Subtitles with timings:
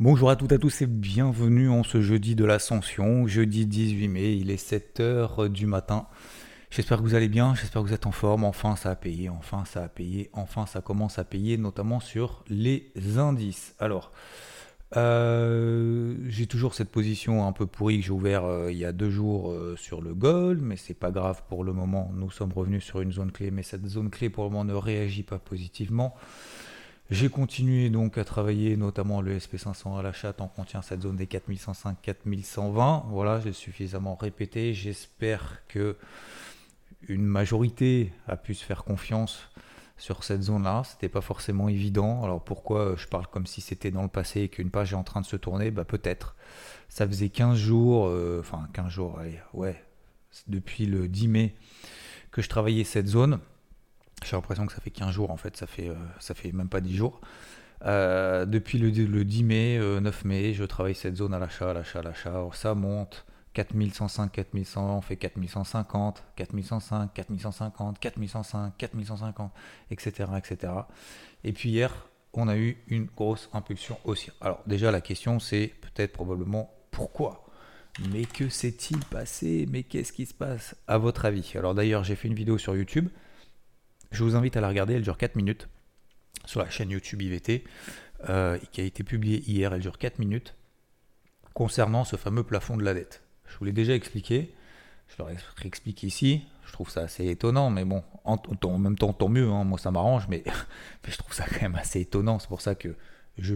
[0.00, 4.08] Bonjour à toutes et à tous et bienvenue en ce jeudi de l'Ascension, jeudi 18
[4.08, 6.06] mai, il est 7h du matin.
[6.70, 9.28] J'espère que vous allez bien, j'espère que vous êtes en forme, enfin ça a payé,
[9.28, 13.74] enfin ça a payé, enfin ça commence à payer, notamment sur les indices.
[13.78, 14.10] Alors,
[14.96, 18.92] euh, j'ai toujours cette position un peu pourrie que j'ai ouvert euh, il y a
[18.92, 22.54] deux jours euh, sur le gold, mais c'est pas grave pour le moment, nous sommes
[22.54, 25.38] revenus sur une zone clé, mais cette zone clé pour le moment ne réagit pas
[25.38, 26.16] positivement.
[27.10, 31.16] J'ai continué donc à travailler notamment le SP500 à l'achat tant qu'on tient cette zone
[31.16, 33.08] des 4105-4120.
[33.08, 34.74] Voilà, j'ai suffisamment répété.
[34.74, 35.96] J'espère que
[37.08, 39.50] une majorité a pu se faire confiance
[39.98, 40.84] sur cette zone-là.
[40.84, 42.22] C'était pas forcément évident.
[42.22, 45.02] Alors pourquoi je parle comme si c'était dans le passé et qu'une page est en
[45.02, 45.72] train de se tourner?
[45.72, 46.36] Bah peut-être.
[46.88, 49.84] Ça faisait 15 jours, euh, enfin 15 jours, allez, ouais,
[50.46, 51.56] depuis le 10 mai
[52.30, 53.40] que je travaillais cette zone.
[54.24, 56.68] J'ai l'impression que ça fait 15 jours en fait, ça fait, euh, ça fait même
[56.68, 57.20] pas 10 jours.
[57.86, 61.74] Euh, depuis le, 10 mai, 9 euh, mai, je travaille cette zone à l'achat, à
[61.74, 62.46] l'achat, à l'achat.
[62.52, 69.52] Ça monte 4105, 4100, on fait 4150, 4105, 4150, 4105, 4150,
[69.90, 70.72] etc., etc.
[71.42, 74.34] Et puis hier, on a eu une grosse impulsion haussière.
[74.40, 77.46] Alors déjà, la question c'est peut-être probablement pourquoi?
[78.12, 79.66] Mais que s'est-il passé?
[79.70, 80.76] Mais qu'est-ce qui se passe?
[80.86, 81.52] À votre avis?
[81.56, 83.08] Alors d'ailleurs, j'ai fait une vidéo sur YouTube
[84.10, 85.68] je vous invite à la regarder, elle dure 4 minutes
[86.44, 87.64] sur la chaîne YouTube IVT,
[88.28, 90.54] euh, qui a été publiée hier, elle dure 4 minutes,
[91.54, 93.22] concernant ce fameux plafond de la dette.
[93.46, 94.54] Je vous l'ai déjà expliqué,
[95.08, 95.30] je leur
[95.64, 98.38] explique ici, je trouve ça assez étonnant, mais bon, en,
[98.78, 100.44] même temps, tant mieux, hein, moi ça m'arrange, mais,
[101.06, 102.94] je trouve ça quand même assez étonnant, c'est pour ça que
[103.38, 103.54] je,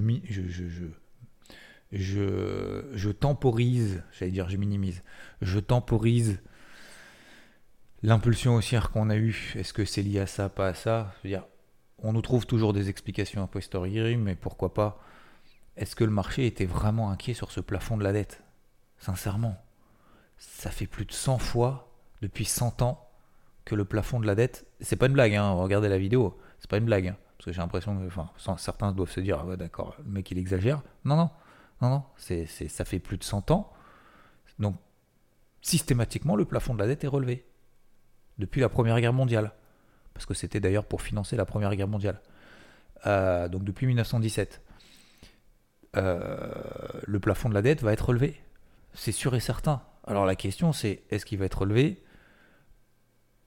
[1.92, 5.02] je, temporise, j'allais dire je minimise,
[5.42, 6.40] je temporise
[8.06, 11.14] L'impulsion haussière qu'on a eue, est-ce que c'est lié à ça, pas à ça?
[12.02, 15.00] On nous trouve toujours des explications a posteriori, mais pourquoi pas?
[15.78, 18.42] Est-ce que le marché était vraiment inquiet sur ce plafond de la dette?
[18.98, 19.56] Sincèrement,
[20.36, 23.08] ça fait plus de 100 fois depuis 100 ans
[23.64, 26.68] que le plafond de la dette, c'est pas une blague, hein, regardez la vidéo, c'est
[26.68, 28.12] pas une blague, hein, parce que j'ai l'impression que
[28.58, 30.82] certains doivent se dire, ah d'accord, le mec il exagère.
[31.06, 31.30] Non, non,
[31.80, 33.72] non, non, ça fait plus de 100 ans.
[34.58, 34.76] Donc,
[35.62, 37.46] systématiquement, le plafond de la dette est relevé
[38.38, 39.52] depuis la Première Guerre mondiale.
[40.12, 42.20] Parce que c'était d'ailleurs pour financer la Première Guerre mondiale.
[43.06, 44.62] Euh, donc depuis 1917.
[45.96, 46.52] Euh,
[47.04, 48.40] le plafond de la dette va être relevé.
[48.94, 49.82] C'est sûr et certain.
[50.06, 52.02] Alors la question c'est est-ce qu'il va être relevé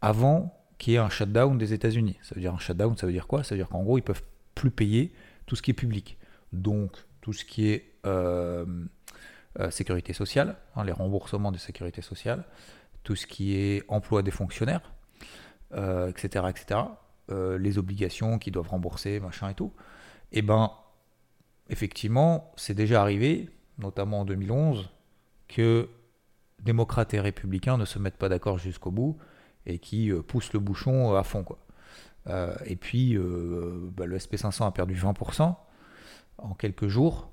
[0.02, 2.18] avant qu'il y ait un shutdown des États-Unis?
[2.22, 3.44] Ça veut dire un shutdown, ça veut dire quoi?
[3.44, 4.24] Ça veut dire qu'en gros ils peuvent
[4.56, 5.14] plus payer
[5.46, 6.18] tout ce qui est public.
[6.54, 8.66] Donc tout ce qui est euh,
[9.70, 12.46] sécurité sociale, hein, les remboursements de sécurité sociale,
[13.08, 14.92] tout ce qui est emploi des fonctionnaires,
[15.72, 16.82] etc., euh, etc.,
[17.32, 19.72] euh, les obligations qu'ils doivent rembourser, machin et tout,
[20.34, 20.72] et eh ben,
[21.70, 24.90] effectivement, c'est déjà arrivé, notamment en 2011,
[25.48, 25.88] que
[26.62, 29.18] démocrates et républicains ne se mettent pas d'accord jusqu'au bout
[29.66, 31.46] et qui euh, poussent le bouchon à fond.
[31.46, 31.60] Quoi.
[32.66, 33.18] et puis,
[33.96, 35.56] bah, le SP500 a perdu 20%
[36.40, 37.32] en quelques jours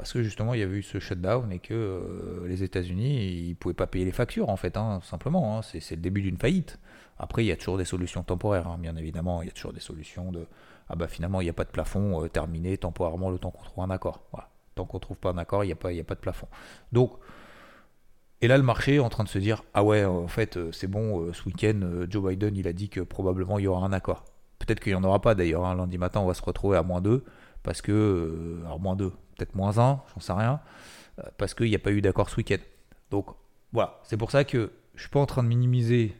[0.00, 3.54] parce que justement il y avait eu ce shutdown et que euh, les États-Unis ils
[3.54, 5.58] pouvaient pas payer les factures en fait, hein, simplement.
[5.58, 5.60] Hein.
[5.60, 6.78] c'est, le début d'une faillite.
[7.18, 9.42] Après il y a toujours des solutions temporaires, hein, bien évidemment.
[9.42, 10.46] Il y a toujours des solutions de
[10.88, 13.62] ah bah finalement il n'y a pas de plafond euh, terminé temporairement le temps qu'on
[13.62, 14.22] trouve un accord.
[14.74, 16.48] Tant qu'on trouve pas un accord, il n'y a pas de plafond.
[16.92, 17.12] Donc
[18.40, 20.72] et là, le marché est en train de se dire Ah ouais, en fait, euh,
[20.72, 23.92] c'est bon, ce week-end, Joe Biden, il a dit que probablement il y aura un
[23.92, 24.24] accord.
[24.58, 25.74] Peut-être qu'il n'y en aura pas d'ailleurs.
[25.74, 27.22] Lundi matin, on va se retrouver à moins 2
[27.62, 30.60] parce que, alors moins 2, peut-être moins 1, j'en sais rien,
[31.18, 32.58] euh, parce qu'il n'y a pas eu d'accord ce week-end.
[33.10, 33.26] Donc
[33.72, 36.14] voilà, c'est pour ça que je suis pas en train de minimiser.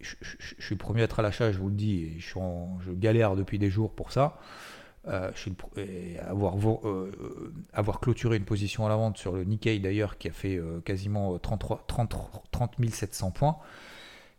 [0.00, 0.14] Je,
[0.58, 2.40] suis le premier à être à l'achat, je vous le dis, et je, suis
[2.80, 4.38] je galère depuis des jours pour ça.
[5.08, 5.52] Euh, je suis
[6.28, 6.54] avoir,
[7.72, 11.38] avoir clôturé une position à la vente sur le Nikkei d'ailleurs qui a fait quasiment
[11.38, 12.14] 33, 30,
[12.50, 13.56] 30 700 points.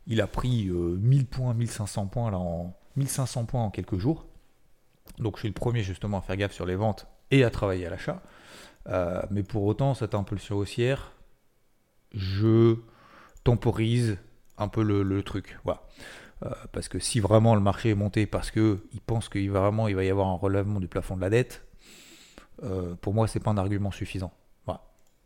[0.06, 4.26] Il a pris 1000 points, 1500 points là en 1500 points en quelques jours.
[5.18, 7.86] Donc je suis le premier justement à faire gaffe sur les ventes et à travailler
[7.88, 8.22] à l'achat.
[8.88, 11.14] Euh, mais pour autant, cette impulsion haussière,
[12.14, 12.76] je
[13.44, 14.18] temporise
[14.58, 15.58] un peu le, truc.
[15.64, 15.82] Voilà.
[16.44, 19.88] Euh, parce que si vraiment le marché est monté parce qu'il pense qu'il va vraiment
[19.88, 21.66] il va y avoir un relèvement du plafond de la dette,
[22.64, 24.34] euh, pour moi, c'est pas un argument suffisant.
[24.66, 24.82] Voilà.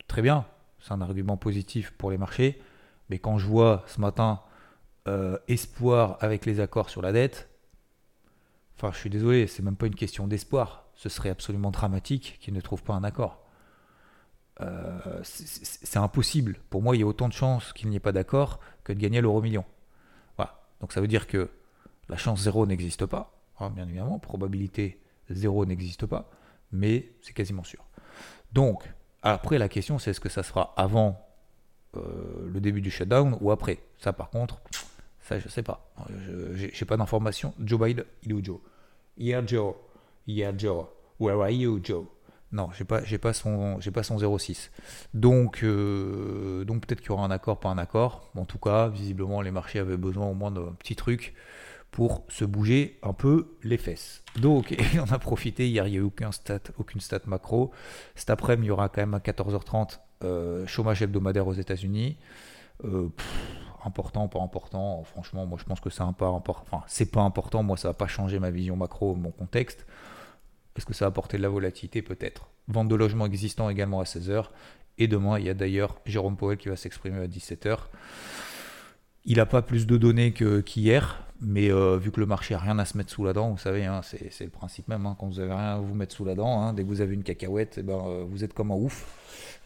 [0.08, 0.46] Très bien,
[0.80, 2.62] c'est un argument positif pour les marchés,
[3.10, 4.42] mais quand je vois ce matin
[5.48, 7.48] espoir avec les accords sur la dette,
[8.78, 10.87] Enfin, je suis désolé, c'est même pas une question d'espoir.
[10.98, 13.40] Ce serait absolument dramatique qu'ils ne trouvent pas un accord.
[14.60, 16.60] Euh, c'est impossible.
[16.70, 19.00] Pour moi, il y a autant de chances qu'il n'y ait pas d'accord que de
[19.00, 19.64] gagner l'euro million.
[20.36, 20.60] Voilà.
[20.82, 21.50] Donc ça veut dire que
[22.10, 23.32] la chance zéro n'existe pas.
[23.60, 25.00] Hein, bien évidemment, probabilité
[25.30, 26.30] zéro n'existe pas,
[26.72, 27.84] mais c'est quasiment sûr.
[28.54, 28.92] Donc,
[29.24, 31.26] après, la question, c'est est-ce que ça sera avant
[31.96, 33.80] euh, le début du shutdown ou après?
[33.98, 34.62] Ça, par contre,
[35.22, 35.92] ça, je sais pas.
[36.10, 37.54] Je n'ai pas d'informations.
[37.60, 38.60] Joe Biden, il est où Joe?
[39.18, 39.76] Yeah, Joe.
[40.28, 40.88] Yeah, Joe.
[41.20, 42.06] Where are you, Joe?
[42.52, 44.72] Non, j'ai pas, j'ai pas son, j'ai pas son 06.
[45.14, 48.30] Donc, euh, donc peut-être qu'il y aura un accord, pas un accord.
[48.36, 51.34] En tout cas, visiblement, les marchés avaient besoin au moins d'un petit truc
[51.92, 54.24] pour se bouger un peu les fesses.
[54.38, 55.70] Donc, on a profité.
[55.70, 57.72] Hier, il n'y a eu stat, aucune stat macro.
[58.16, 62.18] Cet après-midi, il y aura quand même à 14h30 euh, chômage hebdomadaire aux États-Unis.
[62.84, 63.10] Euh,
[63.84, 65.04] important, pas important.
[65.04, 66.64] Franchement, moi, je pense que c'est un pas important.
[66.66, 67.64] Enfin, c'est pas important.
[67.64, 69.86] Moi, ça va pas changer ma vision macro, mon contexte.
[70.78, 72.02] Est-ce que ça va apporter de la volatilité?
[72.02, 72.50] Peut-être.
[72.68, 74.46] Vente de logements existants également à 16h.
[75.00, 77.78] Et demain, il y a d'ailleurs Jérôme Powell qui va s'exprimer à 17h.
[79.26, 82.80] Il n'a pas plus de données qu'hier, mais euh, vu que le marché n'a rien
[82.80, 85.28] à se mettre sous la dent, vous savez, hein, c'est le principe même, hein, quand
[85.28, 87.24] vous n'avez rien à vous mettre sous la dent, hein, dès que vous avez une
[87.24, 89.14] cacahuète, eh ben, euh, vous êtes comme un ouf.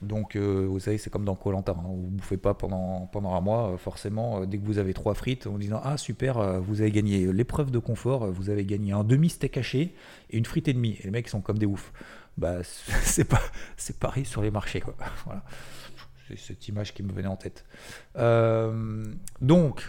[0.01, 1.73] Donc, euh, vous savez, c'est comme dans Colanta.
[1.73, 4.45] Vous ne bouffez pas pendant, pendant un mois, forcément.
[4.45, 7.79] dès que vous avez trois frites, en disant Ah, super, vous avez gagné l'épreuve de
[7.79, 9.95] confort, vous avez gagné un demi-steak haché
[10.31, 10.97] et une frite et demie.
[11.00, 11.94] Et les mecs sont comme des oufs.
[12.38, 13.41] Bah, c'est pas,
[14.00, 14.83] pareil sur les marchés.
[15.25, 15.44] Voilà
[16.38, 17.65] cette image qui me venait en tête.
[18.15, 19.83] Donc,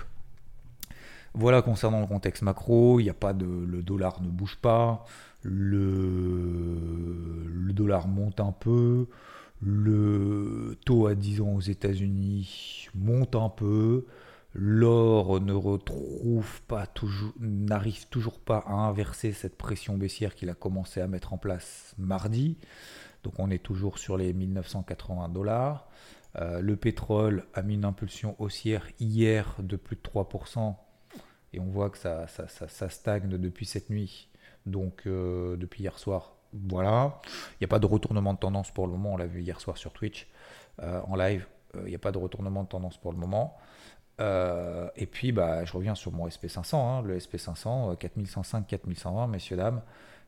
[1.34, 3.46] voilà concernant le contexte macro, il n'y a pas de.
[3.46, 5.05] Le dollar ne bouge pas,
[5.43, 9.06] le, dollar monte un peu,
[9.61, 14.05] le taux à 10 ans aux États-Unis monte un peu,
[14.55, 20.55] l'or ne retrouve pas toujours, n'arrive toujours pas à inverser cette pression baissière qu'il a
[20.55, 22.58] commencé à mettre en place mardi.
[23.25, 25.88] Donc on est toujours sur les 1980 dollars.
[26.37, 30.76] Euh, le pétrole a mis une impulsion haussière hier de plus de 3%,
[31.52, 34.28] et on voit que ça, ça, stagne depuis cette nuit,
[34.66, 36.34] donc euh, depuis hier soir.
[36.52, 37.20] Voilà,
[37.52, 39.60] il n'y a pas de retournement de tendance pour le moment, on l'a vu hier
[39.60, 40.28] soir sur Twitch
[40.82, 43.56] euh, en live, il n'y a pas de retournement de tendance pour le moment.
[44.20, 49.82] et puis, bah, je reviens sur mon SP500, hein, le SP500, 4105, 4120, messieurs, dames.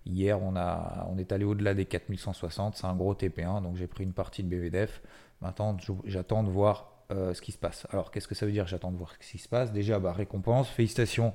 [0.06, 3.86] Hier, on, a, on est allé au-delà des 4160, c'est un gros TP1, donc j'ai
[3.86, 5.02] pris une partie de BVDF.
[5.40, 7.86] Maintenant, j'attends de voir euh, ce qui se passe.
[7.90, 8.66] Alors, qu'est-ce que ça veut dire?
[8.66, 9.72] J'attends de voir ce qui se passe.
[9.72, 11.34] Déjà, bah, récompense, félicitations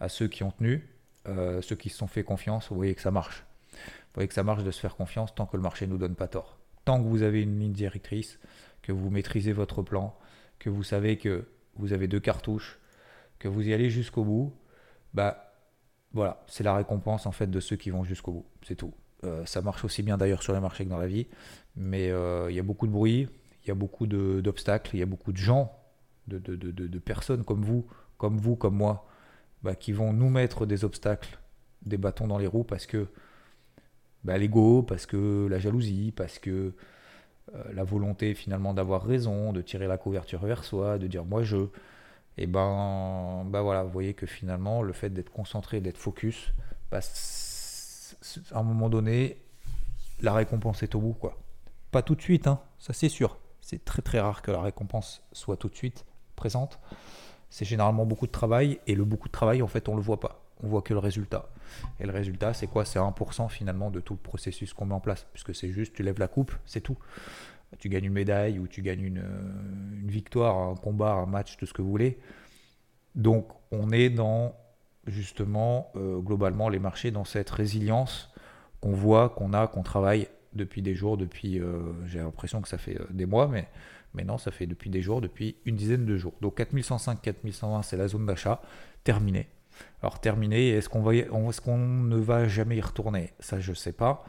[0.00, 0.88] à ceux qui ont tenu,
[1.28, 2.68] euh, ceux qui se sont fait confiance.
[2.68, 3.44] Vous voyez que ça marche.
[3.72, 5.98] Vous voyez que ça marche de se faire confiance tant que le marché ne nous
[5.98, 6.58] donne pas tort.
[6.84, 8.38] Tant que vous avez une ligne directrice,
[8.82, 10.16] que vous maîtrisez votre plan,
[10.58, 11.46] que vous savez que
[11.76, 12.78] vous avez deux cartouches,
[13.38, 14.52] que vous y allez jusqu'au bout,
[15.14, 15.52] bah
[16.12, 18.46] voilà, c'est la récompense en fait de ceux qui vont jusqu'au bout.
[18.62, 18.94] C'est tout.
[19.24, 21.26] Euh, ça marche aussi bien d'ailleurs sur les marchés que dans la vie.
[21.76, 23.28] Mais euh, il y a beaucoup de bruit,
[23.64, 25.72] il y a beaucoup d'obstacles, il y a beaucoup de gens,
[26.28, 27.86] de, de, de, de, personnes comme vous,
[28.18, 29.06] comme vous, comme moi,
[29.62, 31.38] bah, qui vont nous mettre des obstacles,
[31.84, 33.08] des bâtons dans les roues parce que
[34.24, 36.74] bah, l'ego, parce que la jalousie, parce que
[37.54, 41.42] euh, la volonté finalement d'avoir raison, de tirer la couverture vers soi, de dire moi
[41.42, 41.68] je.
[42.36, 46.52] Et ben, bah voilà, vous voyez que finalement le fait d'être concentré, d'être focus,
[46.90, 47.00] bah,
[48.52, 49.38] à un moment donné,
[50.20, 51.38] la récompense est au bout quoi.
[51.92, 53.38] Pas tout de suite, hein, ça c'est sûr.
[53.64, 56.04] C'est très très rare que la récompense soit tout de suite
[56.36, 56.78] présente.
[57.48, 60.02] C'est généralement beaucoup de travail et le beaucoup de travail, en fait, on ne le
[60.02, 60.44] voit pas.
[60.62, 61.48] On voit que le résultat.
[61.98, 62.84] Et le résultat, c'est quoi?
[62.84, 65.26] C'est 1% finalement de tout le processus qu'on met en place.
[65.32, 66.98] Puisque c'est juste, tu lèves la coupe, c'est tout.
[67.78, 71.64] Tu gagnes une médaille ou tu gagnes une, euh, victoire, un combat, un match, tout
[71.64, 72.18] ce que vous voulez.
[73.14, 74.54] Donc, on est dans
[75.06, 78.30] justement, euh, globalement, les marchés, dans cette résilience
[78.82, 82.78] qu'on voit, qu'on a, qu'on travaille depuis des jours, depuis, euh, j'ai l'impression que ça
[82.78, 83.68] fait euh, des mois, mais,
[84.14, 86.34] mais non, ça fait depuis des jours, depuis une dizaine de jours.
[86.40, 88.60] Donc 4105, 4120, c'est la zone d'achat,
[89.02, 89.48] terminée.
[90.02, 91.28] Alors terminé, est-ce qu'on va, est
[91.60, 93.32] qu'on ne va jamais y retourner?
[93.40, 94.24] Ça, je ne sais pas.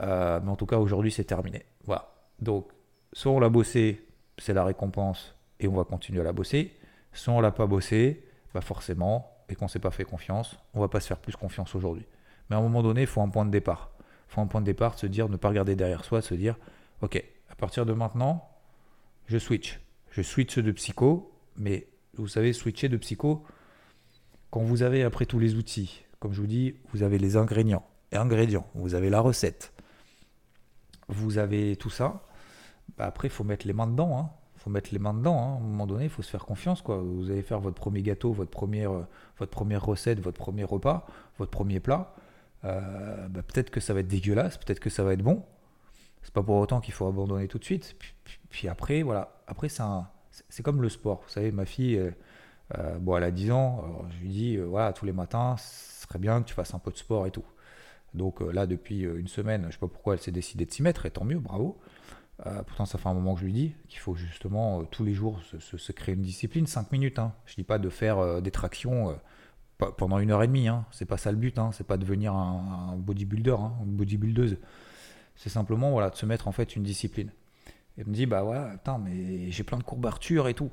[0.00, 1.64] Euh, mais en tout cas, aujourd'hui, c'est terminé.
[1.84, 2.12] Voilà.
[2.40, 2.68] Donc,
[3.12, 4.06] soit on l'a bossé,
[4.38, 6.76] c'est la récompense, et on va continuer à la bosser.
[7.12, 10.80] Soit on l'a pas bossé, bah forcément, et qu'on ne s'est pas fait confiance, on
[10.80, 12.06] va pas se faire plus confiance aujourd'hui.
[12.48, 13.91] Mais à un moment donné, il faut un point de départ
[14.32, 16.56] faut un point de départ, se dire, ne pas regarder derrière soi, se dire,
[17.02, 18.48] ok, à partir de maintenant,
[19.26, 19.80] je switch.
[20.10, 21.86] Je switch de psycho, mais
[22.16, 23.44] vous savez, switcher de psycho,
[24.50, 27.86] quand vous avez après tous les outils, comme je vous dis, vous avez les ingrédients,
[28.12, 29.72] ingrédients vous avez la recette,
[31.08, 32.26] vous avez tout ça,
[32.96, 34.18] bah après, il faut mettre les mains dedans.
[34.18, 34.30] Hein.
[34.56, 35.38] faut mettre les mains dedans.
[35.38, 35.54] Hein.
[35.54, 36.82] À un moment donné, il faut se faire confiance.
[36.82, 36.98] Quoi.
[36.98, 38.92] Vous allez faire votre premier gâteau, votre première,
[39.38, 41.06] votre première recette, votre premier repas,
[41.38, 42.14] votre premier plat.
[42.64, 45.44] Euh, bah, peut-être que ça va être dégueulasse, peut-être que ça va être bon.
[46.22, 47.96] C'est pas pour autant qu'il faut abandonner tout de suite.
[48.50, 49.42] Puis, après, voilà.
[49.46, 51.22] Après, c'est comme le sport.
[51.24, 51.96] Vous savez, ma fille,
[52.78, 54.06] euh, bon, elle a 10 ans.
[54.10, 56.78] je lui dis, euh, voilà, tous les matins, ce serait bien que tu fasses un
[56.78, 57.44] peu de sport et tout.
[58.14, 61.06] Donc là, depuis une semaine, je sais pas pourquoi elle s'est décidée de s'y mettre,
[61.06, 61.80] et tant mieux, bravo.
[62.66, 65.40] pourtant, ça fait un moment que je lui dis qu'il faut justement tous les jours
[65.58, 67.18] se, créer une discipline, 5 minutes.
[67.18, 67.32] Hein.
[67.46, 69.18] Je dis pas de faire des tractions
[69.90, 70.68] pendant une heure et demie.
[70.68, 70.86] Hein.
[70.90, 71.58] C'est pas ça le but.
[71.58, 71.70] Hein.
[71.72, 74.58] C'est pas devenir un, bodybuilder, hein, une bodybuildeuse.
[75.36, 77.30] C'est simplement voilà, de se mettre en fait une discipline.
[77.98, 80.70] Et me dit bah voilà, mais j'ai plein de courbatures et tout.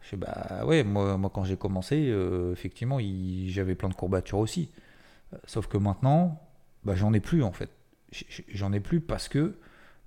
[0.00, 2.98] Je bah ouais, moi, moi quand j'ai commencé, euh, effectivement,
[3.46, 4.70] j'avais plein de courbatures aussi.
[5.32, 6.40] Euh, sauf que maintenant,
[6.84, 7.70] bah, j'en ai plus en fait.
[8.48, 9.58] J'en ai plus parce que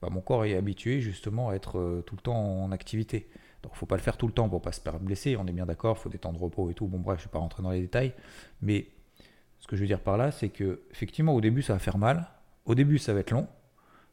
[0.01, 3.27] bah, mon corps est habitué justement à être euh, tout le temps en activité.
[3.63, 5.65] Donc faut pas le faire tout le temps pour pas se blesser, on est bien
[5.65, 6.87] d'accord, faut des temps de repos et tout.
[6.87, 8.13] Bon bref, je vais pas rentrer dans les détails,
[8.61, 8.87] mais
[9.59, 11.97] ce que je veux dire par là, c'est que effectivement au début ça va faire
[11.97, 12.29] mal,
[12.65, 13.47] au début ça va être long,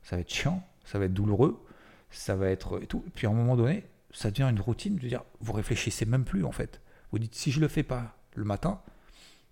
[0.02, 1.64] ça va être chiant, ça va être douloureux,
[2.10, 3.04] ça va être et tout.
[3.14, 6.44] Puis à un moment donné, ça devient une routine, de dire vous réfléchissez même plus
[6.44, 6.80] en fait.
[7.12, 8.80] Vous dites si je le fais pas le matin,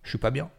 [0.03, 0.51] je suis pas bien.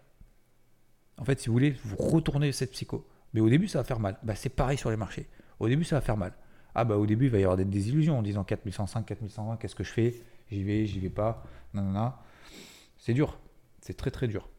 [1.17, 3.07] En fait, si vous voulez, vous retournez cette psycho.
[3.33, 4.17] Mais au début, ça va faire mal.
[4.23, 5.27] Bah, c'est pareil sur les marchés.
[5.59, 6.33] Au début, ça va faire mal.
[6.75, 9.75] Ah bah au début, il va y avoir des désillusions en disant 4105, 4120, qu'est-ce
[9.75, 10.21] que je fais?
[10.51, 12.19] J'y vais, j'y vais pas, nanana.
[12.97, 13.37] C'est dur,
[13.81, 14.49] c'est très très dur.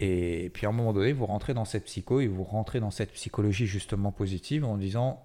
[0.00, 2.90] Et puis à un moment donné, vous rentrez dans cette psycho et vous rentrez dans
[2.90, 5.22] cette psychologie justement positive en disant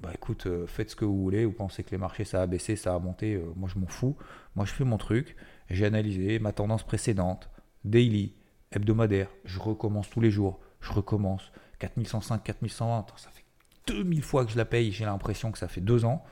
[0.00, 2.46] bah écoute, euh, faites ce que vous voulez, vous pensez que les marchés ça a
[2.46, 4.16] baissé, ça a monté, euh, moi je m'en fous.
[4.54, 5.36] Moi je fais mon truc,
[5.70, 7.48] j'ai analysé ma tendance précédente,
[7.84, 8.34] daily,
[8.72, 11.50] hebdomadaire, je recommence tous les jours, je recommence.
[11.78, 13.45] 4105, 4120, ça fait
[13.86, 16.24] 2000 fois que je la paye, j'ai l'impression que ça fait deux ans.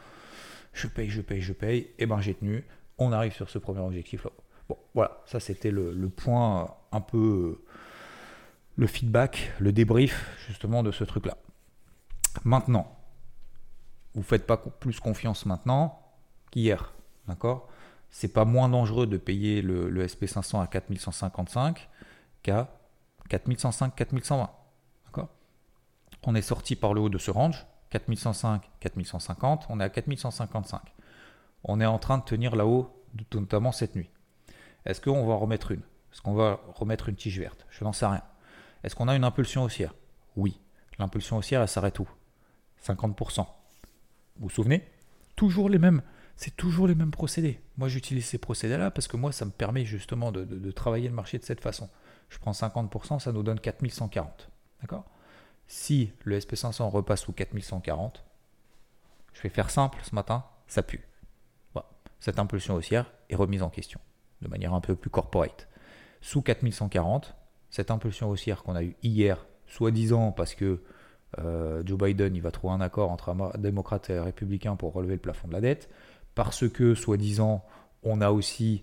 [0.72, 2.64] Je paye, je paye, je paye, et eh ben j'ai tenu.
[2.98, 4.30] On arrive sur ce premier objectif là.
[4.68, 7.62] Bon, voilà, ça c'était le, point un peu
[8.76, 11.36] le feedback, le débrief justement de ce truc là.
[12.44, 12.98] Maintenant,
[14.14, 16.02] vous faites pas plus confiance maintenant
[16.50, 16.94] qu'hier,
[17.28, 17.68] d'accord?
[18.10, 21.88] C'est pas moins dangereux de payer le, le SP500 à 4155
[22.42, 22.68] qu'à
[23.28, 24.50] 4105, 4120
[26.26, 30.80] on est sorti par le haut de ce range, 4105, 4150, on est à 4155.
[31.64, 34.10] On est en train de tenir là-haut, notamment cette nuit.
[34.84, 35.80] Est-ce qu'on va remettre une?
[36.12, 37.66] Est-ce qu'on va remettre une tige verte?
[37.70, 38.22] Je n'en sais rien.
[38.82, 39.94] Est-ce qu'on a une impulsion haussière?
[40.36, 40.60] Oui.
[40.98, 42.08] L'impulsion haussière, elle s'arrête où?
[42.84, 43.38] 50%.
[43.38, 43.46] Vous
[44.38, 44.84] vous souvenez?
[45.36, 46.02] Toujours les mêmes.
[46.36, 47.60] C'est toujours les mêmes procédés.
[47.76, 51.14] Moi, j'utilise ces procédés-là parce que moi, ça me permet justement de, de travailler le
[51.14, 51.88] marché de cette façon.
[52.28, 54.50] Je prends 50%, ça nous donne 4140.
[54.80, 55.04] D'accord?
[55.66, 58.24] Si le SP500 repasse sous 4140,
[59.32, 61.06] je vais faire simple ce matin, ça pue.
[62.20, 64.00] Cette impulsion haussière est remise en question,
[64.40, 65.68] de manière un peu plus corporate.
[66.22, 67.34] Sous 4140,
[67.68, 70.82] cette impulsion haussière qu'on a eue hier, soi-disant parce que
[71.38, 75.48] euh, Joe Biden va trouver un accord entre démocrates et républicains pour relever le plafond
[75.48, 75.90] de la dette,
[76.34, 77.62] parce que soi-disant
[78.02, 78.82] on a aussi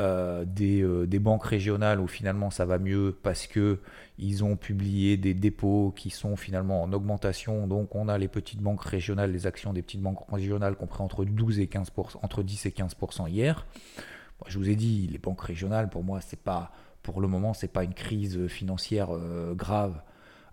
[0.00, 3.80] euh, euh, des, banques régionales où finalement ça va mieux parce que
[4.18, 7.66] ils ont publié des dépôts qui sont finalement en augmentation.
[7.66, 11.24] Donc on a les petites banques régionales, les actions des petites banques régionales compris entre
[11.24, 11.90] 12 et 15
[12.22, 13.66] entre 10 et 15% hier.
[14.46, 17.72] je vous ai dit, les banques régionales pour moi c'est pas pour le moment c'est
[17.72, 20.00] pas une crise financière euh, grave.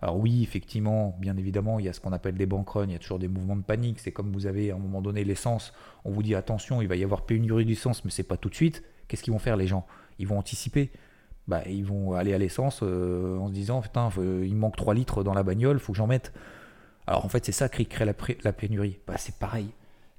[0.00, 2.92] Alors oui, effectivement, bien évidemment, il y a ce qu'on appelle des bank runs, il
[2.92, 3.98] y a toujours des mouvements de panique.
[3.98, 5.72] C'est comme vous avez à un moment donné l'essence,
[6.04, 8.54] on vous dit attention, il va y avoir pénurie d'essence, mais c'est pas tout de
[8.54, 9.86] suite qu'est-ce qu'ils vont faire les gens?
[10.18, 10.90] Ils vont anticiper.
[11.48, 15.24] Bah, ils vont aller à l'essence euh, en se disant putain, il manque 3 litres
[15.24, 16.32] dans la bagnole, faut que j'en mette.
[17.06, 18.12] Alors en fait, c'est ça qui crée la,
[18.44, 18.98] la pénurie.
[19.06, 19.70] Bah, c'est pareil.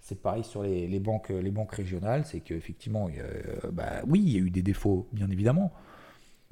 [0.01, 4.37] C'est pareil sur les, banques, les banques régionales, c'est qu'effectivement, euh, bah, oui, il y
[4.37, 5.71] a eu des défauts, bien évidemment,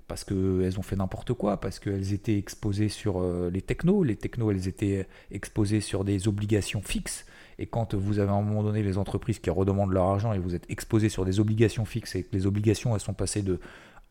[0.07, 4.15] parce qu'elles ont fait n'importe quoi, parce qu'elles étaient exposées sur euh, les technos, les
[4.15, 7.25] technos, elles étaient exposées sur des obligations fixes,
[7.59, 10.39] et quand vous avez à un moment donné les entreprises qui redemandent leur argent et
[10.39, 13.59] vous êtes exposé sur des obligations fixes et que les obligations elles sont passées de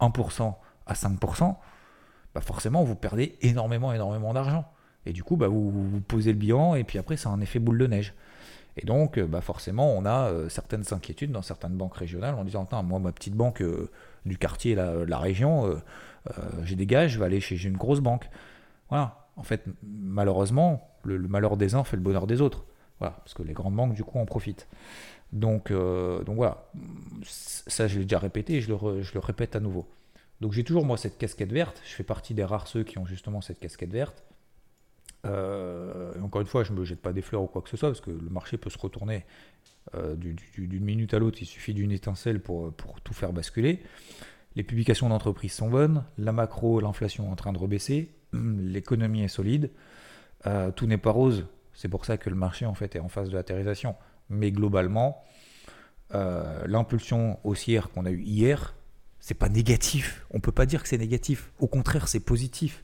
[0.00, 0.54] 1%
[0.86, 1.56] à 5%,
[2.34, 4.66] bah forcément vous perdez énormément, énormément d'argent.
[5.06, 7.60] Et du coup, bah vous, vous posez le bilan et puis après, c'est un effet
[7.60, 8.14] boule de neige.
[8.76, 12.68] Et donc, bah forcément, on a euh, certaines inquiétudes dans certaines banques régionales en disant
[12.82, 13.90] Moi, ma petite banque euh,
[14.26, 16.32] du quartier, la, la région, euh,
[16.64, 18.28] j'ai des gages, je vais aller chez une grosse banque.
[18.90, 19.28] Voilà.
[19.36, 22.64] En fait, malheureusement, le malheur des uns fait le bonheur des autres.
[22.98, 24.66] Voilà, parce que les grandes banques, du coup, en profitent.
[25.32, 26.68] Donc, euh, voilà,
[27.24, 29.86] ça je l'ai déjà répété et je le, répète à nouveau.
[30.40, 33.06] Donc j'ai toujours moi cette casquette verte, je fais partie des rares ceux qui ont
[33.06, 34.22] justement cette casquette verte.
[35.24, 37.76] Euh, encore une fois, je ne me jette pas des fleurs ou quoi que ce
[37.76, 39.24] soit, parce que le marché peut se retourner
[39.94, 43.82] euh, d'une minute à l'autre, il suffit d'une étincelle pour, pour tout faire basculer.
[44.54, 49.28] Les publications d'entreprise sont bonnes, la macro, l'inflation est en train de rebaisser, l'économie est
[49.28, 49.70] solide,
[50.76, 53.28] tout n'est pas rose, c'est pour ça que le marché en fait est en phase
[53.28, 53.94] de latérisation.
[54.28, 55.22] Mais globalement,
[56.14, 58.74] euh, l'impulsion haussière qu'on a eue hier,
[59.20, 60.26] c'est pas négatif.
[60.30, 61.52] On peut pas dire que c'est négatif.
[61.60, 62.82] Au contraire, c'est positif.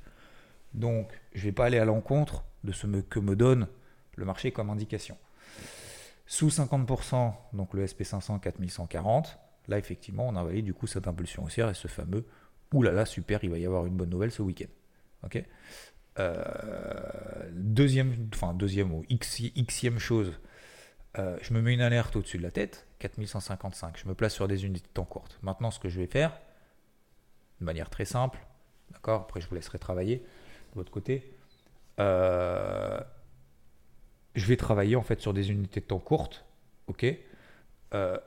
[0.75, 3.66] Donc, je vais pas aller à l'encontre de ce que me donne
[4.16, 5.16] le marché comme indication.
[6.26, 11.44] Sous 50%, donc le SP500 4140, là effectivement on a envoyé du coup cette impulsion
[11.44, 12.25] haussière et ce fameux
[12.72, 14.70] oulala super, il va y avoir une bonne nouvelle ce week-end.
[15.25, 15.44] Ok?
[17.50, 19.04] Deuxième, enfin deuxième ou
[19.99, 20.33] chose,
[21.19, 24.49] euh, je me mets une alerte au-dessus de la tête, 4155, je me place sur
[24.49, 25.38] des unités de temps courtes.
[25.42, 26.38] Maintenant ce que je vais faire,
[27.61, 28.38] de manière très simple,
[28.90, 31.35] d'accord, après je vous laisserai travailler de votre côté,
[32.00, 32.99] euh,
[34.35, 36.47] je vais travailler en fait sur des unités de temps courtes,
[36.87, 37.04] ok
[37.92, 38.19] euh,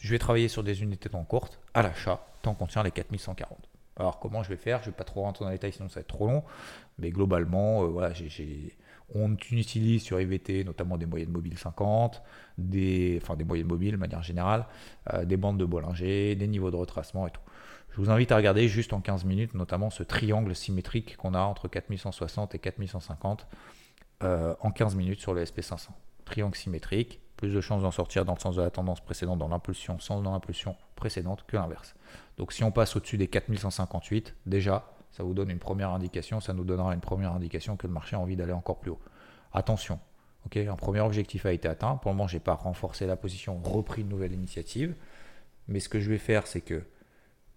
[0.00, 2.90] Je vais travailler sur des unités de temps courtes à l'achat, tant qu'on tient les
[2.90, 3.70] 4140.
[3.96, 4.80] Alors comment je vais faire?
[4.80, 6.42] Je ne vais pas trop rentrer dans les détails sinon ça va être trop long,
[6.98, 8.12] mais globalement, euh,
[9.14, 12.22] on utilise sur IVT notamment des moyennes mobiles 50,
[12.58, 14.66] des, enfin des moyennes mobiles de manière générale,
[15.12, 17.40] euh, des bandes de Bollinger, des niveaux de retracement et tout.
[17.90, 21.40] Je vous invite à regarder juste en 15 minutes, notamment ce triangle symétrique qu'on a
[21.40, 23.46] entre 4160 et 4150
[24.24, 25.90] euh, en 15 minutes sur le SP500.
[26.24, 29.48] Triangle symétrique, plus de chances d'en sortir dans le sens de la tendance précédente dans
[29.48, 31.94] l'impulsion, sans dans l'impulsion précédente que l'inverse.
[32.38, 36.54] Donc si on passe au-dessus des 4158, déjà, ça vous donne une première indication, ça
[36.54, 39.00] nous donnera une première indication que le marché a envie d'aller encore plus haut.
[39.52, 40.00] Attention,
[40.46, 41.96] ok, un premier objectif a été atteint.
[41.96, 44.94] Pour le moment, je n'ai pas renforcé la position, repris une nouvelle initiative.
[45.68, 46.82] Mais ce que je vais faire, c'est que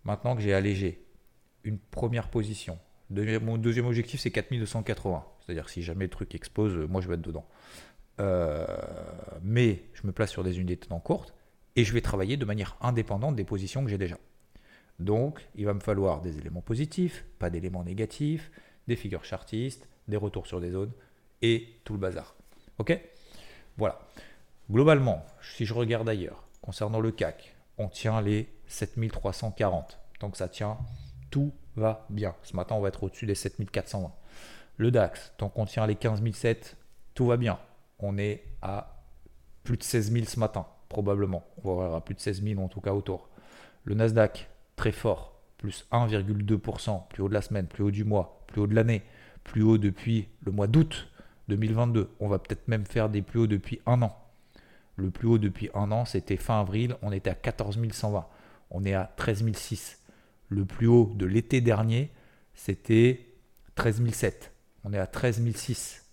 [0.03, 1.05] maintenant que j'ai allégé
[1.63, 2.77] une première position,
[3.09, 5.25] mon deuxième objectif, c'est 4280.
[5.45, 7.45] C'est-à-dire si jamais le truc explose, moi je vais être dedans.
[8.19, 8.65] Euh,
[9.43, 11.33] mais je me place sur des unités de temps courtes
[11.75, 14.17] et je vais travailler de manière indépendante des positions que j'ai déjà.
[14.99, 18.51] Donc, il va me falloir des éléments positifs, pas d'éléments négatifs,
[18.87, 20.91] des figures chartistes, des retours sur des zones
[21.41, 22.35] et tout le bazar.
[22.79, 22.99] Ok?
[23.77, 23.99] Voilà.
[24.71, 29.99] Globalement, si je regarde ailleurs, concernant le CAC, on tient les 7340.
[30.19, 30.77] Donc ça tient,
[31.29, 32.35] tout va bien.
[32.43, 34.11] Ce matin, on va être au-dessus des 7420.
[34.77, 36.75] Le DAX, tant qu'on tient les 15007,
[37.13, 37.59] tout va bien.
[37.99, 39.03] On est à
[39.63, 41.43] plus de 16 000 ce matin, probablement.
[41.57, 43.29] On va voir à plus de 16 000 en tout cas autour.
[43.83, 48.43] Le Nasdaq, très fort, plus 1,2%, plus haut de la semaine, plus haut du mois,
[48.47, 49.03] plus haut de l'année,
[49.43, 51.09] plus haut depuis le mois d'août
[51.47, 52.09] 2022.
[52.19, 54.15] On va peut-être même faire des plus hauts depuis un an.
[54.95, 58.25] Le plus haut depuis un an, c'était fin avril, on était à 14 120.
[58.71, 60.01] On est à 13 006.
[60.49, 62.11] Le plus haut de l'été dernier,
[62.53, 63.27] c'était
[63.75, 64.53] 13 007
[64.87, 66.05] on est à 13 006.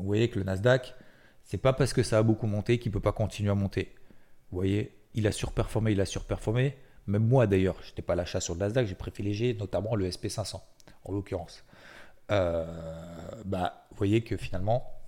[0.00, 0.94] Vous voyez que le Nasdaq,
[1.44, 3.94] c'est pas parce que ça a beaucoup monté qu'il ne peut pas continuer à monter.
[4.50, 6.76] Vous voyez, il a surperformé, il a surperformé.
[7.06, 10.08] Même moi d'ailleurs, je n'étais pas à l'achat sur le Nasdaq, j'ai privilégié notamment le
[10.08, 10.60] SP500
[11.04, 11.64] en l'occurrence.
[12.30, 12.64] Euh,
[13.44, 14.99] bah, vous voyez que finalement,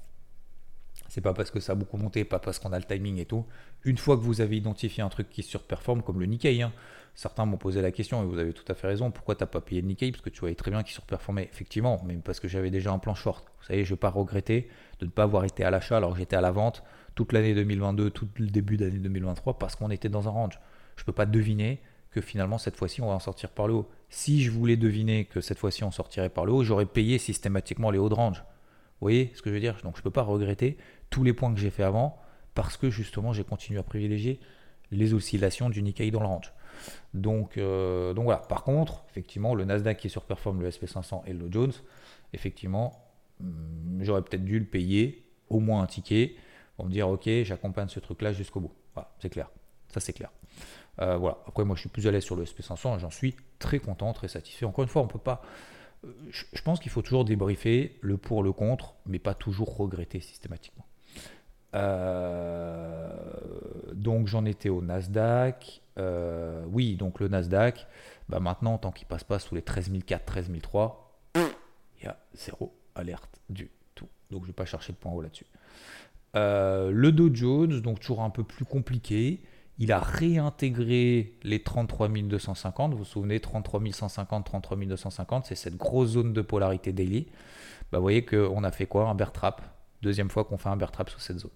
[1.12, 3.26] c'est pas parce que ça a beaucoup monté, pas parce qu'on a le timing et
[3.26, 3.44] tout.
[3.84, 6.72] Une fois que vous avez identifié un truc qui surperforme, comme le Nikkei, hein,
[7.14, 9.46] certains m'ont posé la question, et vous avez tout à fait raison, pourquoi tu n'as
[9.46, 10.10] pas payé le Nikkei?
[10.10, 11.50] Parce que tu voyais très bien qu'il surperformait.
[11.52, 13.52] Effectivement, mais parce que j'avais déjà un plan short.
[13.60, 14.70] Vous savez, je ne vais pas regretter
[15.00, 16.82] de ne pas avoir été à l'achat alors que j'étais à la vente
[17.14, 20.60] toute l'année 2022, tout le début d'année 2023, parce qu'on était dans un range.
[20.96, 23.90] Je peux pas deviner que finalement cette fois-ci on va en sortir par le haut.
[24.08, 27.90] Si je voulais deviner que cette fois-ci on sortirait par le haut, j'aurais payé systématiquement
[27.90, 28.38] les hauts de range.
[28.38, 29.76] Vous voyez ce que je veux dire?
[29.82, 30.78] Donc je ne peux pas regretter
[31.12, 32.18] tous les points que j'ai fait avant
[32.54, 34.40] parce que justement j'ai continué à privilégier
[34.90, 36.52] les oscillations du Nikkei dans le range.
[37.14, 38.40] Donc, euh, donc voilà.
[38.40, 41.72] Par contre, effectivement, le Nasdaq qui surperforme le SP500 et le Dow Jones,
[42.32, 43.04] effectivement,
[43.40, 46.34] hmm, j'aurais peut-être dû le payer au moins un ticket
[46.76, 48.72] pour me dire ok, j'accompagne ce truc-là jusqu'au bout.
[48.94, 49.50] Voilà, c'est clair.
[49.88, 50.30] Ça c'est clair.
[51.00, 51.38] Euh, voilà.
[51.46, 54.28] Après, moi, je suis plus à l'aise sur le SP500 j'en suis très content, très
[54.28, 54.66] satisfait.
[54.66, 55.42] Encore une fois, on peut pas.
[56.04, 60.20] Euh, je pense qu'il faut toujours débriefer le pour, le contre, mais pas toujours regretter
[60.20, 60.84] systématiquement.
[61.74, 63.10] Euh,
[63.94, 65.82] donc j'en étais au Nasdaq.
[65.98, 67.86] Euh, oui, donc le Nasdaq,
[68.28, 73.40] bah maintenant, tant qu'il passe pas sous les 13004, 13003, il y a zéro alerte
[73.50, 74.08] du tout.
[74.30, 75.46] Donc je vais pas chercher de point haut là-dessus.
[76.34, 79.42] Euh, le Dow Jones, donc toujours un peu plus compliqué.
[79.78, 82.92] Il a réintégré les 33 250.
[82.92, 87.26] Vous vous souvenez, 33 150, 33 250, c'est cette grosse zone de polarité daily.
[87.90, 89.08] Bah, vous voyez qu'on a fait quoi?
[89.08, 89.62] Un bear trap.
[90.02, 91.50] Deuxième fois qu'on fait un bear trap sous cette zone.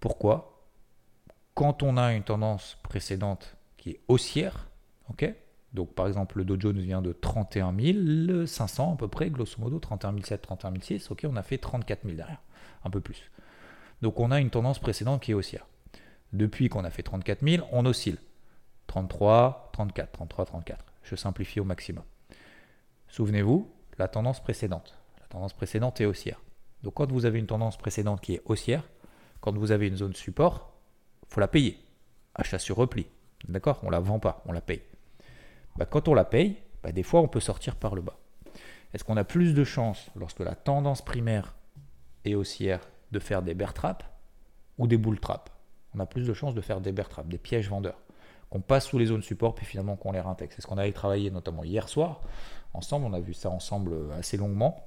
[0.00, 0.66] Pourquoi
[1.54, 4.70] Quand on a une tendance précédente qui est haussière,
[5.72, 7.74] donc par exemple le Dow Jones vient de 31
[8.46, 12.02] 500 à peu près, grosso modo 31 700, 31 600, ok on a fait 34
[12.04, 12.40] 000 derrière,
[12.84, 13.30] un peu plus.
[14.02, 15.66] Donc on a une tendance précédente qui est haussière.
[16.32, 18.18] Depuis qu'on a fait 34 000, on oscille.
[18.86, 20.84] 33, 34, 33, 34.
[21.02, 22.04] Je simplifie au maximum.
[23.08, 24.96] Souvenez-vous, la tendance précédente.
[25.20, 26.40] La tendance précédente est haussière.
[26.82, 28.84] Donc quand vous avez une tendance précédente qui est haussière,
[29.40, 30.72] quand vous avez une zone support,
[31.28, 31.78] faut la payer.
[32.34, 33.06] Achat sur repli.
[33.48, 33.80] D'accord?
[33.82, 34.82] On la vend pas, on la paye.
[35.76, 38.18] Bah, quand on la paye, bah, des fois on peut sortir par le bas.
[38.92, 41.54] Est-ce qu'on a plus de chances, lorsque la tendance primaire
[42.24, 42.80] est haussière,
[43.12, 44.04] de faire des bear traps
[44.78, 45.50] ou des bull traps?
[45.94, 48.00] On a plus de chances de faire des bear traps, des pièges vendeurs,
[48.50, 50.52] qu'on passe sous les zones support, puis finalement qu'on les réintègre.
[50.54, 52.20] C'est ce qu'on avait travaillé notamment hier soir
[52.72, 54.84] ensemble, on a vu ça ensemble assez longuement.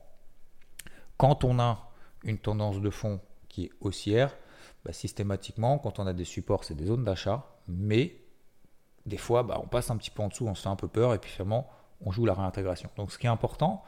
[1.17, 1.91] Quand on a
[2.23, 4.35] une tendance de fond qui est haussière,
[4.85, 8.17] bah, systématiquement, quand on a des supports, c'est des zones d'achat, mais
[9.05, 10.87] des fois, bah, on passe un petit peu en dessous, on se fait un peu
[10.87, 11.69] peur, et puis finalement,
[12.01, 12.89] on joue la réintégration.
[12.97, 13.83] Donc ce qui est important,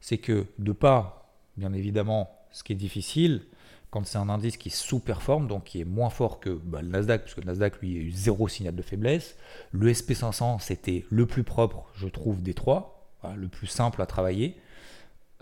[0.00, 3.42] c'est que de pas, bien évidemment, ce qui est difficile,
[3.90, 7.22] quand c'est un indice qui sous-performe, donc qui est moins fort que bah, le Nasdaq,
[7.22, 9.36] puisque le Nasdaq, lui, a eu zéro signal de faiblesse.
[9.72, 14.60] Le SP500, c'était le plus propre, je trouve, des trois, le plus simple à travailler.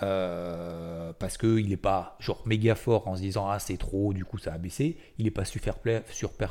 [0.03, 0.76] Euh,
[1.19, 4.39] parce qu'il n'est pas genre méga fort en se disant ah c'est trop du coup
[4.39, 4.97] ça a baissé.
[5.19, 5.77] Il n'est pas super,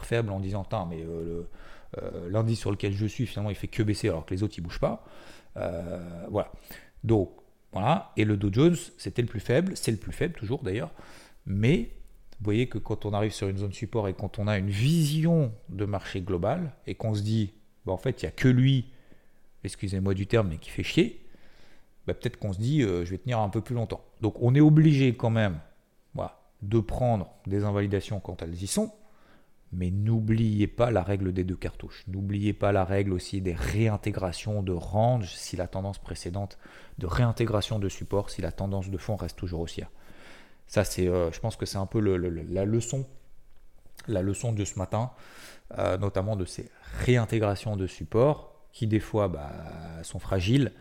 [0.03, 1.47] faible en disant mais euh,
[1.97, 4.55] euh, l'indice sur lequel je suis finalement il fait que baisser alors que les autres
[4.57, 5.05] ils bougent pas.
[5.55, 6.51] Voilà.
[7.03, 7.31] Donc
[7.71, 8.11] voilà.
[8.17, 9.75] Et le Dow Jones c'était le plus faible.
[9.75, 10.91] C'est le plus faible toujours d'ailleurs.
[11.45, 11.91] Mais
[12.39, 14.69] vous voyez que quand on arrive sur une zone support et quand on a une
[14.69, 17.53] vision de marché global et qu'on se dit
[17.85, 18.85] bah, en fait il n'y a que lui
[19.63, 21.24] excusez-moi du terme mais qui fait chier
[22.07, 24.03] bah, peut-être qu'on se dit euh, je vais tenir un peu plus longtemps.
[24.21, 25.59] Donc on est obligé quand même
[26.61, 28.91] de prendre des invalidations quand elles y sont,
[29.71, 32.03] mais n'oubliez pas la règle des deux cartouches.
[32.07, 36.57] N'oubliez pas la règle aussi des réintégrations de range si la tendance précédente,
[36.97, 39.89] de réintégration de support si la tendance de fond reste toujours haussière.
[40.67, 43.05] Ça, c'est, euh, je pense que c'est un peu la leçon,
[44.07, 45.11] la leçon de ce matin,
[45.77, 49.51] euh, notamment de ces réintégrations de support qui des fois bah,
[50.03, 50.71] sont fragiles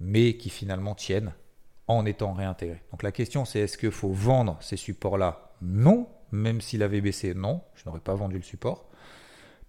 [0.00, 1.32] mais qui finalement tiennent
[1.86, 2.82] en étant réintégrés.
[2.90, 7.34] Donc la question c'est est-ce qu'il faut vendre ces supports-là Non, même s'il avait baissé,
[7.34, 8.88] non, je n'aurais pas vendu le support.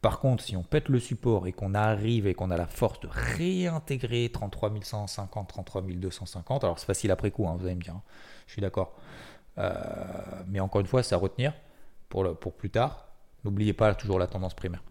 [0.02, 3.02] Par contre, si on pète le support et qu'on arrive et qu'on a la force
[3.02, 7.82] de réintégrer 33 150, 33 250, alors c'est facile après coup, hein, vous allez me
[7.82, 8.04] dire, hein.
[8.48, 8.96] je suis d'accord.
[9.58, 9.74] Euh,
[10.48, 11.54] mais encore une fois, c'est à retenir
[12.08, 13.10] pour, pour plus tard.
[13.44, 14.84] N'oubliez pas toujours la tendance primaire.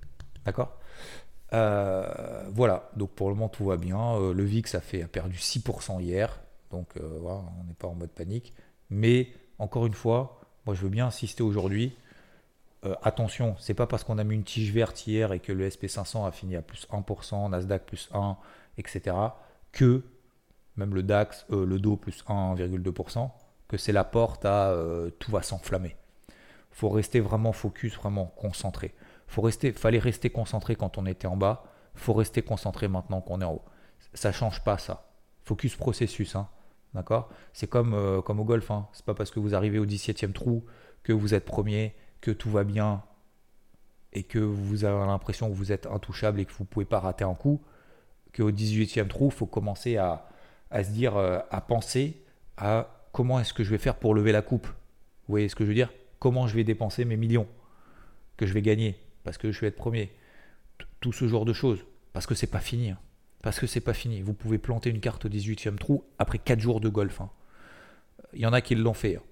[0.44, 0.78] D'accord?
[1.52, 4.16] Voilà, donc pour le moment tout va bien.
[4.16, 8.10] Euh, le VIX a, fait, perdu 6% hier, donc euh, on n'est pas en mode
[8.10, 8.54] panique.
[8.90, 11.96] Mais encore une fois, moi je veux bien insister aujourd'hui.
[13.02, 16.26] attention, c'est pas parce qu'on a mis une tige verte hier et que le SP500
[16.26, 18.36] a fini à plus 1%, Nasdaq plus 1,
[18.78, 19.16] etc.,
[19.72, 20.02] que
[20.76, 23.30] même le DAX, le DO plus 1,2%,
[23.66, 24.72] que c'est la porte à
[25.18, 25.96] tout va s'enflammer.
[26.70, 28.94] faut rester vraiment focus, vraiment concentré.
[29.28, 31.64] Faut rester, fallait rester concentré quand on était en bas.
[31.94, 33.64] Faut rester concentré maintenant qu'on est en haut.
[34.14, 35.10] Ça change pas ça.
[35.44, 36.48] Focus processus, hein.
[36.94, 37.28] D'accord?
[37.52, 38.70] C'est comme, euh, comme au golf.
[38.70, 38.88] Hein.
[38.92, 40.64] C'est pas parce que vous arrivez au 17e trou
[41.02, 43.02] que vous êtes premier, que tout va bien
[44.14, 47.24] et que vous avez l'impression que vous êtes intouchable et que vous pouvez pas rater
[47.24, 47.60] un coup.
[48.34, 50.26] Qu'au 18e trou, il faut commencer à,
[50.72, 52.22] se dire, euh, à penser
[52.56, 54.66] à comment est-ce que je vais faire pour lever la coupe.
[54.66, 55.92] Vous voyez ce que je veux dire?
[56.18, 57.46] Comment je vais dépenser mes millions
[58.36, 58.98] que je vais gagner?
[59.28, 60.10] Parce que je vais être premier.
[61.00, 61.84] Tout ce genre de choses.
[62.14, 62.92] Parce que c'est pas fini.
[62.92, 62.98] Hein.
[63.42, 64.22] Parce que c'est pas fini.
[64.22, 67.20] Vous pouvez planter une carte au 18e trou après 4 jours de golf.
[67.20, 67.28] Hein.
[68.32, 69.16] Il y en a qui l'ont fait.
[69.16, 69.22] Hein.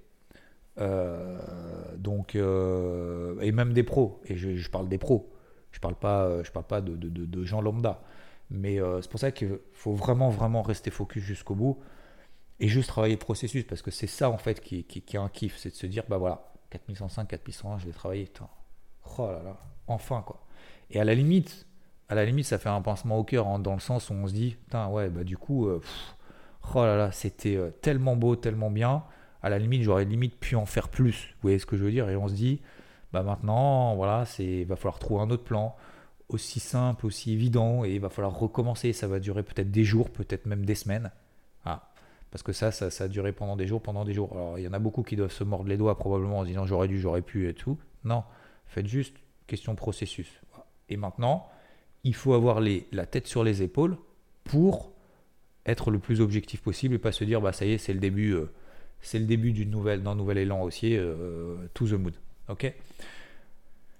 [0.80, 4.20] Euh, donc, euh, et même des pros.
[4.26, 5.32] Et je, parle des pros.
[5.72, 8.02] Je parle pas, je parle pas de, gens lambda.
[8.50, 11.80] Mais euh, c'est pour ça qu'il faut vraiment, vraiment rester focus jusqu'au bout
[12.60, 15.20] et juste travailler le processus parce que c'est ça en fait qui, qui, qui est
[15.20, 15.56] un kiff.
[15.56, 18.30] C'est de se dire, bah voilà, 4105, 4101, je vais travailler.
[19.18, 19.56] Oh là là
[19.88, 20.40] enfin quoi.
[20.90, 21.66] Et à la limite,
[22.08, 24.26] à la limite, ça fait un pincement au cœur hein, dans le sens où on
[24.26, 25.80] se dit, putain ouais, bah du coup, euh,
[26.74, 29.04] oh là là, c'était euh, tellement beau, tellement bien.
[29.42, 31.34] À la limite, j'aurais limite pu en faire plus.
[31.34, 32.08] Vous voyez ce que je veux dire?
[32.08, 32.60] Et on se dit,
[33.12, 35.76] bah maintenant, voilà, c'est, va falloir trouver un autre plan
[36.28, 38.92] aussi simple, aussi évident, et il va falloir recommencer.
[38.92, 41.10] Ça va durer peut-être des jours, peut-être même des semaines.
[41.64, 41.90] Ah.
[42.30, 44.32] Parce que ça, ça, ça a duré pendant des jours, pendant des jours.
[44.32, 46.66] Alors, il y en a beaucoup qui doivent se mordre les doigts probablement en disant
[46.66, 47.78] j'aurais dû, j'aurais pu et tout.
[48.04, 48.24] Non,
[48.66, 50.28] faites juste question processus.
[50.88, 51.48] Et maintenant,
[52.04, 53.96] il faut avoir la tête sur les épaules
[54.44, 54.92] pour
[55.66, 57.98] être le plus objectif possible et pas se dire bah ça y est c'est le
[57.98, 58.50] début euh,
[59.00, 62.14] c'est le début d'une nouvelle d'un nouvel élan haussier euh, to the mood
[62.48, 62.72] ok?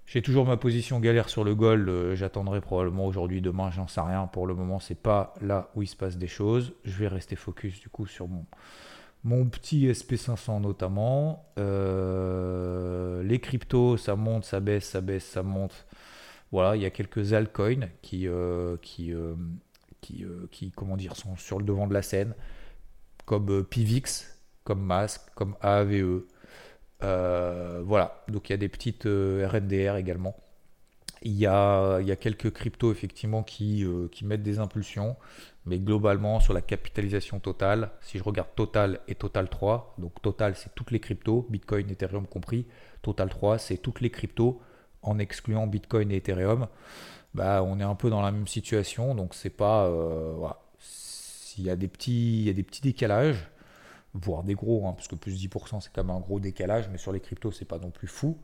[0.05, 3.99] J'ai toujours ma position galère sur le gold euh, j'attendrai probablement aujourd'hui demain j'en sais
[3.99, 4.27] rien.
[4.27, 6.73] Pour le moment c'est pas là où il se passe des choses.
[6.85, 8.45] Je vais rester focus du coup sur mon
[9.27, 11.45] mon petit SP500 notamment.
[11.59, 15.85] Euh, les cryptos, ça monte, ça baisse, ça baisse, ça monte.
[16.51, 19.35] Voilà, il y a quelques altcoins qui, euh, qui, euh,
[19.99, 22.33] qui, qui, comment dire, sont sur le devant de la scène,
[23.25, 26.21] comme Pivix, comme Mask, comme AAVE.
[27.01, 30.37] voilà, donc il y a des petites RNDR également.
[31.23, 35.17] Il y a, il y a quelques cryptos effectivement qui, qui mettent des impulsions,
[35.67, 40.55] mais globalement sur la capitalisation totale, si je regarde Total et Total 3, donc Total
[40.55, 42.65] c'est toutes les cryptos, Bitcoin, Ethereum compris,
[43.01, 44.61] Total 3 c'est toutes les cryptos
[45.01, 46.67] en excluant Bitcoin et Ethereum,
[47.33, 49.85] bah, on est un peu dans la même situation, donc c'est pas...
[49.85, 50.59] Euh, voilà.
[50.79, 53.49] S'il y a des petits, il y a des petits décalages,
[54.13, 56.97] voire des gros, hein, parce que plus 10% c'est quand même un gros décalage, mais
[56.97, 58.37] sur les cryptos c'est pas non plus fou,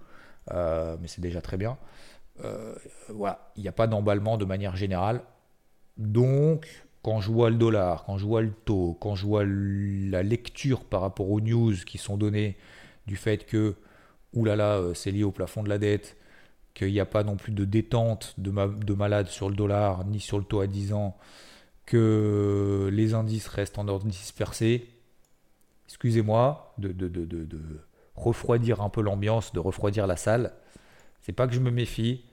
[0.52, 1.78] euh, mais c'est déjà très bien.
[2.44, 2.76] Euh,
[3.10, 5.22] voilà, il n'y a pas d'emballement de manière générale.
[5.98, 10.24] Donc, quand je vois le dollar, quand je vois le taux, quand je vois la
[10.24, 12.58] lecture par rapport aux news qui sont données
[13.08, 13.76] du fait que,
[14.34, 16.18] oulala, euh, c'est lié au plafond de la dette,
[16.74, 20.20] qu'il n'y a pas non plus de détente de, de malade sur le dollar, ni
[20.22, 21.18] sur le taux à 10 ans,
[21.86, 24.89] que les indices restent en ordre dispersé,
[25.88, 27.60] excusez-moi de, de,
[28.16, 30.54] refroidir un peu l'ambiance, de refroidir la salle.
[31.22, 32.24] C'est pas que je me méfie,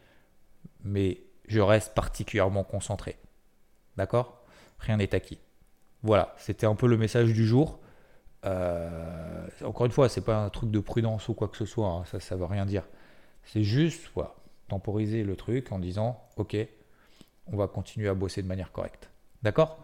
[0.85, 3.16] mais je reste particulièrement concentré.
[3.96, 4.39] D'accord?
[4.80, 5.38] Rien n'est acquis.
[6.02, 7.78] Voilà, c'était un peu le message du jour.
[8.46, 11.88] Euh, encore une fois, c'est pas un truc de prudence ou quoi que ce soit,
[11.88, 12.84] hein, ça, ça veut rien dire.
[13.44, 14.34] C'est juste, voilà,
[14.68, 16.56] temporiser le truc en disant, ok,
[17.46, 19.10] on va continuer à bosser de manière correcte.
[19.42, 19.78] D'accord?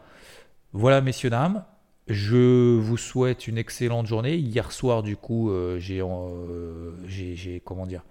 [0.72, 1.64] Voilà, messieurs, dames.
[2.06, 4.37] Je vous souhaite une excellente journée.
[4.37, 8.04] Hier soir, du coup, euh, euh, j'ai, comment dire,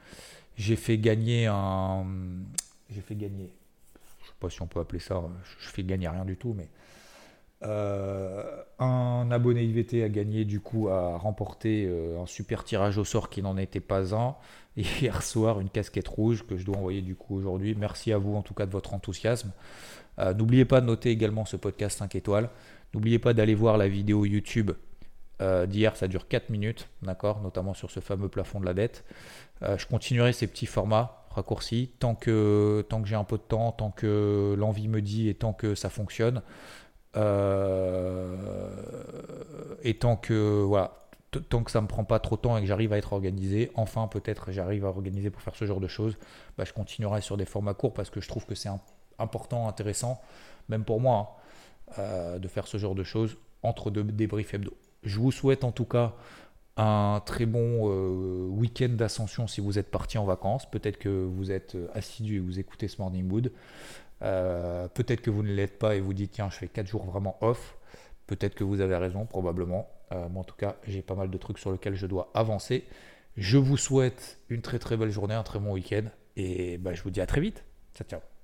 [0.57, 2.05] j'ai fait gagner un,
[2.89, 3.53] j'ai fait gagner.
[4.35, 5.23] Je sais pas si on peut appeler ça.
[5.59, 6.69] Je fais gagner rien du tout, mais
[7.63, 13.29] euh, un abonné IVT a gagné du coup a remporté un super tirage au sort
[13.29, 14.35] qui n'en était pas un.
[14.77, 17.75] Et hier soir, une casquette rouge que je dois envoyer du coup aujourd'hui.
[17.75, 19.51] Merci à vous en tout cas de votre enthousiasme.
[20.17, 22.49] N'oubliez pas de noter également ce podcast 5 étoiles.
[22.93, 24.71] N'oubliez pas d'aller voir la vidéo YouTube
[25.41, 29.03] euh, d'hier, ça dure 4 minutes, d'accord, notamment sur ce fameux plafond de la dette.
[29.63, 33.43] Euh, je continuerai ces petits formats raccourcis tant que, tant que j'ai un peu de
[33.43, 36.41] temps, tant que l'envie me dit et tant que ça fonctionne.
[37.15, 38.35] Euh,
[39.83, 41.07] et tant que voilà,
[41.49, 43.71] tant que ça me prend pas trop de temps et que j'arrive à être organisé,
[43.75, 46.17] enfin peut-être j'arrive à organiser pour faire ce genre de choses,
[46.57, 48.69] bah, je continuerai sur des formats courts parce que je trouve que c'est
[49.17, 50.21] important, intéressant,
[50.67, 51.17] même pour moi.
[51.17, 51.41] Hein.
[51.99, 54.73] Euh, de faire ce genre de choses entre deux débriefs hebdo.
[55.03, 56.13] Je vous souhaite en tout cas
[56.77, 60.69] un très bon euh, week-end d'ascension si vous êtes parti en vacances.
[60.69, 63.51] Peut-être que vous êtes assidu et vous écoutez ce Morning Mood.
[64.21, 67.05] Euh, peut-être que vous ne l'êtes pas et vous dites tiens je fais 4 jours
[67.05, 67.77] vraiment off.
[68.27, 69.88] Peut-être que vous avez raison, probablement.
[70.11, 72.85] mais en tout cas, j'ai pas mal de trucs sur lesquels je dois avancer.
[73.38, 76.05] Je vous souhaite une très très belle journée, un très bon week-end.
[76.35, 77.63] Et bah, je vous dis à très vite.
[77.93, 78.34] Ciao, ciao.